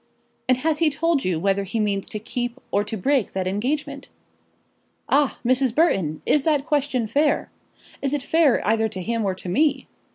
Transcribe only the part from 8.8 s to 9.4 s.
to him, or